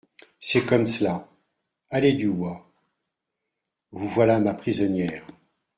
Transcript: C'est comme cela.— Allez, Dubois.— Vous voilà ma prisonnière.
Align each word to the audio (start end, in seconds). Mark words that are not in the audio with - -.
C'est 0.39 0.65
comme 0.65 0.87
cela.— 0.87 1.29
Allez, 1.91 2.13
Dubois.— 2.13 2.73
Vous 3.91 4.07
voilà 4.07 4.39
ma 4.39 4.55
prisonnière. 4.55 5.23